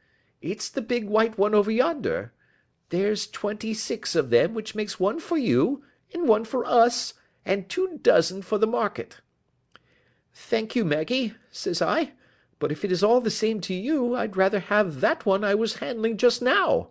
It's 0.41 0.69
the 0.69 0.83
big 0.83 1.09
white 1.09 1.37
one 1.37 1.55
over 1.55 1.73
yonder. 1.73 2.33
There's 2.91 3.27
twenty 3.27 3.75
six 3.75 4.15
of 4.15 4.31
them, 4.31 4.55
which 4.55 4.77
makes 4.77 5.01
one 5.01 5.19
for 5.19 5.37
you, 5.37 5.83
and 6.15 6.29
one 6.29 6.45
for 6.45 6.65
us, 6.65 7.15
and 7.45 7.69
two 7.69 7.99
dozen 8.01 8.41
for 8.41 8.57
the 8.57 8.67
market.' 8.69 9.21
"'Thank 10.33 10.77
you, 10.77 10.85
Maggie,' 10.85 11.35
says 11.51 11.83
I, 11.83 12.13
"'but 12.61 12.71
if 12.71 12.85
it 12.85 12.93
is 12.93 13.03
all 13.03 13.21
the 13.21 13.31
same 13.31 13.61
to 13.63 13.75
you, 13.75 14.15
I'd 14.15 14.37
rather 14.37 14.61
have 14.61 15.01
that 15.01 15.27
one 15.27 15.43
I 15.43 15.57
was 15.57 15.79
handling 15.79 16.17
just 16.17 16.41
now.' 16.41 16.91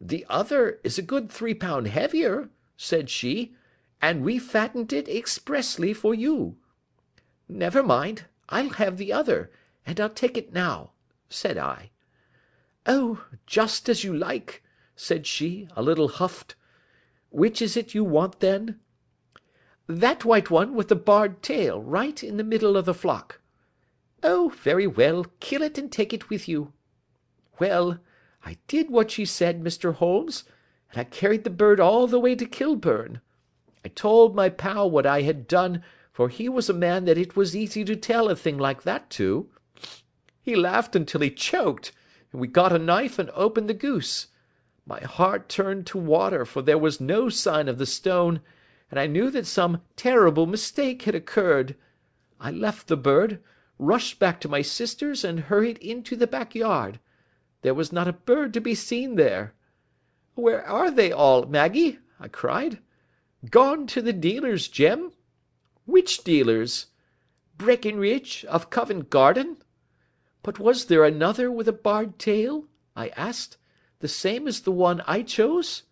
"'The 0.00 0.26
other 0.28 0.78
is 0.84 0.98
a 0.98 1.02
good 1.02 1.30
three 1.30 1.54
pound 1.54 1.88
heavier,' 1.88 2.50
said 2.76 3.08
she, 3.08 3.56
"'and 4.02 4.22
we 4.22 4.38
fattened 4.38 4.92
it 4.92 5.08
expressly 5.08 5.94
for 5.94 6.14
you.' 6.14 6.56
"'Never 7.48 7.82
mind, 7.82 8.26
I'll 8.50 8.70
have 8.70 8.98
the 8.98 9.12
other, 9.14 9.50
and 9.86 9.98
I'll 9.98 10.10
take 10.10 10.36
it 10.36 10.52
now,' 10.52 10.92
said 11.30 11.56
I. 11.56 11.90
"'Oh, 12.84 13.24
just 13.46 13.88
as 13.88 14.04
you 14.04 14.14
like,' 14.14 14.62
said 14.94 15.26
she, 15.26 15.68
a 15.74 15.82
little 15.82 16.08
huffed. 16.08 16.54
Which 17.36 17.60
is 17.60 17.76
it 17.76 17.94
you 17.94 18.02
want 18.02 18.40
then?' 18.40 18.80
"'That 19.88 20.24
white 20.24 20.50
one 20.50 20.74
with 20.74 20.88
the 20.88 20.96
barred 20.96 21.42
tail, 21.42 21.82
right 21.82 22.24
in 22.24 22.38
the 22.38 22.42
middle 22.42 22.78
of 22.78 22.86
the 22.86 22.94
flock.' 22.94 23.42
"'Oh, 24.22 24.48
very 24.48 24.86
well, 24.86 25.26
kill 25.38 25.60
it 25.60 25.76
and 25.76 25.92
take 25.92 26.14
it 26.14 26.30
with 26.30 26.48
you.' 26.48 26.72
Well, 27.60 27.98
I 28.42 28.56
did 28.68 28.88
what 28.88 29.10
she 29.10 29.26
said, 29.26 29.62
Mr. 29.62 29.96
Holmes, 29.96 30.44
and 30.90 30.98
I 30.98 31.04
carried 31.04 31.44
the 31.44 31.50
bird 31.50 31.78
all 31.78 32.06
the 32.06 32.18
way 32.18 32.34
to 32.36 32.46
Kilburn. 32.46 33.20
I 33.84 33.88
told 33.88 34.34
my 34.34 34.48
pal 34.48 34.90
what 34.90 35.04
I 35.04 35.20
had 35.20 35.46
done, 35.46 35.82
for 36.14 36.30
he 36.30 36.48
was 36.48 36.70
a 36.70 36.72
man 36.72 37.04
that 37.04 37.18
it 37.18 37.36
was 37.36 37.54
easy 37.54 37.84
to 37.84 37.96
tell 37.96 38.30
a 38.30 38.34
thing 38.34 38.56
like 38.56 38.84
that 38.84 39.10
to. 39.10 39.50
He 40.40 40.56
laughed 40.56 40.96
until 40.96 41.20
he 41.20 41.30
choked, 41.30 41.92
and 42.32 42.40
we 42.40 42.48
got 42.48 42.72
a 42.72 42.78
knife 42.78 43.18
and 43.18 43.28
opened 43.34 43.68
the 43.68 43.74
goose. 43.74 44.28
My 44.88 45.00
heart 45.00 45.48
turned 45.48 45.84
to 45.88 45.98
water, 45.98 46.44
for 46.44 46.62
there 46.62 46.78
was 46.78 47.00
no 47.00 47.28
sign 47.28 47.66
of 47.66 47.76
the 47.76 47.86
stone, 47.86 48.40
and 48.88 49.00
I 49.00 49.08
knew 49.08 49.32
that 49.32 49.44
some 49.44 49.82
terrible 49.96 50.46
mistake 50.46 51.02
had 51.02 51.14
occurred. 51.16 51.74
I 52.38 52.52
left 52.52 52.86
the 52.86 52.96
bird, 52.96 53.42
rushed 53.80 54.20
back 54.20 54.40
to 54.42 54.48
my 54.48 54.62
sister's, 54.62 55.24
and 55.24 55.40
hurried 55.40 55.78
into 55.78 56.14
the 56.14 56.28
backyard. 56.28 57.00
There 57.62 57.74
was 57.74 57.90
not 57.90 58.06
a 58.06 58.12
bird 58.12 58.54
to 58.54 58.60
be 58.60 58.76
seen 58.76 59.16
there. 59.16 59.54
"'Where 60.36 60.64
are 60.64 60.92
they 60.92 61.10
all, 61.10 61.46
Maggie?' 61.46 61.98
I 62.20 62.28
cried. 62.28 62.78
"'Gone 63.50 63.88
to 63.88 64.00
the 64.00 64.12
dealers, 64.12 64.68
Jem.' 64.68 65.10
"'Which 65.86 66.22
dealers?' 66.22 66.86
"'Breckinridge, 67.58 68.44
of 68.44 68.70
Covent 68.70 69.10
Garden.' 69.10 69.56
"'But 70.44 70.60
was 70.60 70.84
there 70.84 71.04
another 71.04 71.50
with 71.50 71.66
a 71.66 71.72
barred 71.72 72.20
tail?' 72.20 72.68
I 72.94 73.08
asked. 73.16 73.56
'The 74.00 74.08
same 74.08 74.46
as 74.46 74.60
the 74.60 74.70
one 74.70 75.00
I 75.06 75.22
chose?' 75.22 75.84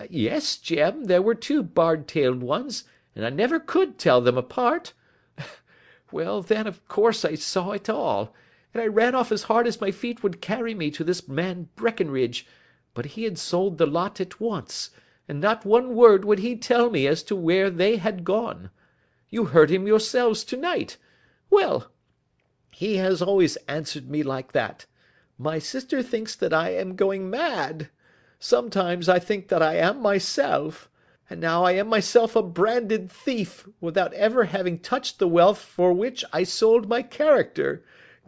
Uh, 0.00 0.06
"'Yes, 0.08 0.56
Jem, 0.56 1.04
there 1.04 1.20
were 1.20 1.34
two 1.34 1.62
barred 1.62 2.08
tailed 2.08 2.42
ones, 2.42 2.84
and 3.14 3.26
I 3.26 3.30
never 3.30 3.60
could 3.60 3.98
tell 3.98 4.20
them 4.22 4.38
apart. 4.38 4.94
Well, 6.12 6.40
then, 6.40 6.66
of 6.66 6.86
course 6.88 7.24
I 7.24 7.34
saw 7.34 7.72
it 7.72 7.90
all, 7.90 8.32
and 8.72 8.82
I 8.82 8.86
ran 8.86 9.14
off 9.14 9.32
as 9.32 9.44
hard 9.44 9.66
as 9.66 9.80
my 9.80 9.90
feet 9.90 10.22
would 10.22 10.40
carry 10.40 10.72
me 10.72 10.90
to 10.92 11.04
this 11.04 11.28
man 11.28 11.68
Breckinridge, 11.76 12.46
but 12.94 13.06
he 13.06 13.24
had 13.24 13.38
sold 13.38 13.76
the 13.76 13.86
lot 13.86 14.20
at 14.20 14.40
once, 14.40 14.90
and 15.28 15.40
not 15.40 15.66
one 15.66 15.94
word 15.94 16.24
would 16.24 16.38
he 16.38 16.56
tell 16.56 16.88
me 16.88 17.06
as 17.06 17.22
to 17.24 17.36
where 17.36 17.68
they 17.68 17.96
had 17.96 18.24
gone. 18.24 18.70
You 19.28 19.46
heard 19.46 19.68
him 19.70 19.86
yourselves 19.86 20.44
to 20.44 20.56
night. 20.56 20.96
Well! 21.50 21.90
He 22.70 22.96
has 22.96 23.20
always 23.20 23.56
answered 23.68 24.08
me 24.08 24.22
like 24.22 24.52
that. 24.52 24.86
My 25.38 25.58
sister 25.58 26.02
thinks 26.02 26.34
that 26.36 26.52
I 26.52 26.70
am 26.70 26.96
going 26.96 27.28
mad. 27.28 27.90
Sometimes 28.38 29.08
I 29.08 29.18
think 29.18 29.48
that 29.48 29.62
I 29.62 29.76
am 29.76 30.00
myself. 30.00 30.88
And 31.28 31.40
now 31.40 31.64
I 31.64 31.72
am 31.72 31.88
myself 31.88 32.36
a 32.36 32.42
branded 32.42 33.10
thief, 33.10 33.68
without 33.80 34.12
ever 34.14 34.44
having 34.44 34.78
touched 34.78 35.18
the 35.18 35.26
wealth 35.28 35.58
for 35.58 35.92
which 35.92 36.24
I 36.32 36.44
sold 36.44 36.88
my 36.88 37.02
character. 37.02 37.84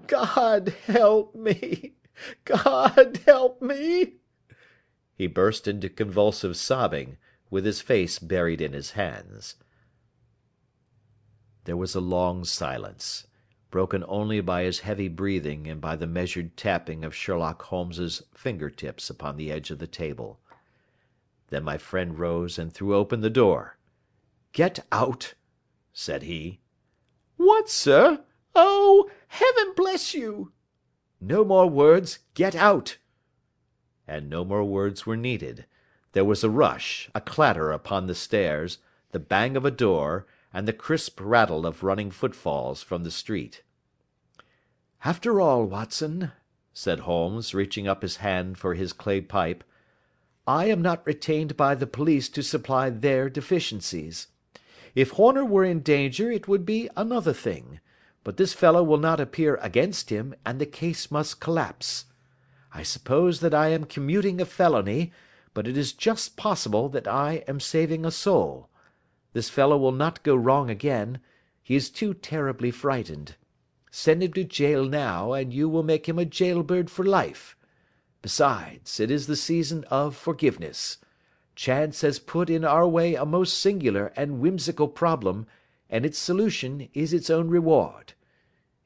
God 0.06 0.74
help 0.86 1.34
me! 1.34 1.94
God 2.44 3.20
help 3.24 3.62
me!" 3.62 4.14
He 5.14 5.26
burst 5.26 5.68
into 5.68 5.88
convulsive 5.88 6.56
sobbing, 6.56 7.16
with 7.50 7.64
his 7.64 7.80
face 7.80 8.18
buried 8.18 8.60
in 8.60 8.72
his 8.72 8.92
hands. 8.92 9.54
There 11.64 11.76
was 11.76 11.94
a 11.94 12.00
long 12.00 12.44
silence, 12.44 13.26
broken 13.70 14.04
only 14.08 14.40
by 14.40 14.62
his 14.62 14.80
heavy 14.80 15.08
breathing 15.08 15.66
and 15.66 15.80
by 15.80 15.94
the 15.94 16.06
measured 16.06 16.56
tapping 16.56 17.04
of 17.04 17.14
Sherlock 17.14 17.62
Holmes's 17.62 18.22
finger 18.34 18.70
tips 18.70 19.10
upon 19.10 19.36
the 19.36 19.52
edge 19.52 19.70
of 19.70 19.78
the 19.78 19.86
table. 19.86 20.40
Then 21.48 21.64
my 21.64 21.78
friend 21.78 22.18
rose 22.18 22.58
and 22.58 22.72
threw 22.72 22.94
open 22.94 23.20
the 23.20 23.30
door. 23.30 23.76
"Get 24.52 24.80
out!" 24.90 25.34
said 25.92 26.22
he. 26.22 26.60
"What, 27.36 27.68
sir? 27.68 28.24
Oh, 28.54 29.10
Heaven 29.28 29.72
bless 29.76 30.14
you!" 30.14 30.52
"No 31.20 31.44
more 31.44 31.68
words. 31.68 32.20
Get 32.34 32.54
out!" 32.54 32.98
And 34.06 34.30
no 34.30 34.44
more 34.44 34.64
words 34.64 35.04
were 35.06 35.16
needed. 35.16 35.66
There 36.12 36.24
was 36.24 36.42
a 36.42 36.50
rush, 36.50 37.10
a 37.14 37.20
clatter 37.20 37.70
upon 37.72 38.06
the 38.06 38.14
stairs, 38.14 38.78
the 39.12 39.20
bang 39.20 39.56
of 39.56 39.64
a 39.64 39.70
door, 39.70 40.26
and 40.52 40.66
the 40.66 40.72
crisp 40.72 41.20
rattle 41.20 41.66
of 41.66 41.82
running 41.82 42.10
footfalls 42.10 42.82
from 42.82 43.04
the 43.04 43.10
street. 43.10 43.62
"After 45.04 45.40
all, 45.40 45.64
Watson," 45.66 46.32
said 46.72 47.00
Holmes, 47.00 47.54
reaching 47.54 47.86
up 47.86 48.02
his 48.02 48.16
hand 48.16 48.58
for 48.58 48.74
his 48.74 48.92
clay 48.92 49.20
pipe, 49.20 49.62
"I 50.46 50.66
am 50.66 50.80
not 50.80 51.06
retained 51.06 51.56
by 51.56 51.74
the 51.74 51.86
police 51.86 52.28
to 52.30 52.42
supply 52.42 52.88
their 52.88 53.28
deficiencies. 53.28 54.28
If 54.94 55.10
Horner 55.10 55.44
were 55.44 55.64
in 55.64 55.80
danger 55.80 56.32
it 56.32 56.48
would 56.48 56.64
be 56.64 56.88
another 56.96 57.34
thing, 57.34 57.80
but 58.24 58.36
this 58.36 58.54
fellow 58.54 58.82
will 58.82 58.98
not 58.98 59.20
appear 59.20 59.56
against 59.56 60.10
him, 60.10 60.34
and 60.46 60.58
the 60.58 60.66
case 60.66 61.10
must 61.10 61.40
collapse. 61.40 62.06
I 62.72 62.82
suppose 62.82 63.40
that 63.40 63.54
I 63.54 63.68
am 63.68 63.84
commuting 63.84 64.40
a 64.40 64.46
felony, 64.46 65.12
but 65.52 65.68
it 65.68 65.76
is 65.76 65.92
just 65.92 66.36
possible 66.36 66.88
that 66.88 67.06
I 67.06 67.44
am 67.46 67.60
saving 67.60 68.04
a 68.04 68.10
soul. 68.10 68.70
This 69.32 69.50
fellow 69.50 69.76
will 69.76 69.92
not 69.92 70.22
go 70.22 70.34
wrong 70.34 70.70
again. 70.70 71.20
He 71.62 71.76
is 71.76 71.90
too 71.90 72.14
terribly 72.14 72.70
frightened. 72.70 73.36
Send 73.90 74.22
him 74.22 74.32
to 74.34 74.44
jail 74.44 74.84
now, 74.84 75.32
and 75.32 75.52
you 75.52 75.68
will 75.68 75.82
make 75.82 76.08
him 76.08 76.18
a 76.18 76.24
jail 76.24 76.62
bird 76.62 76.90
for 76.90 77.04
life. 77.04 77.56
Besides, 78.22 79.00
it 79.00 79.10
is 79.10 79.26
the 79.26 79.36
season 79.36 79.84
of 79.90 80.16
forgiveness. 80.16 80.98
Chance 81.54 82.02
has 82.02 82.18
put 82.18 82.50
in 82.50 82.64
our 82.64 82.86
way 82.86 83.14
a 83.14 83.24
most 83.24 83.58
singular 83.58 84.12
and 84.16 84.40
whimsical 84.40 84.88
problem, 84.88 85.46
and 85.90 86.04
its 86.04 86.18
solution 86.18 86.88
is 86.94 87.12
its 87.12 87.30
own 87.30 87.48
reward. 87.48 88.14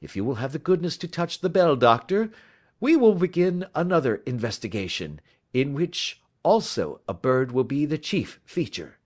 If 0.01 0.15
you 0.15 0.25
will 0.25 0.35
have 0.35 0.53
the 0.53 0.59
goodness 0.59 0.97
to 0.97 1.07
touch 1.07 1.39
the 1.39 1.49
bell, 1.49 1.75
Doctor, 1.75 2.31
we 2.79 2.95
will 2.95 3.15
begin 3.15 3.65
another 3.73 4.15
investigation, 4.25 5.21
in 5.53 5.73
which 5.73 6.21
also 6.43 6.99
a 7.07 7.13
bird 7.13 7.51
will 7.51 7.63
be 7.63 7.85
the 7.85 7.97
chief 7.97 8.39
feature. 8.43 8.97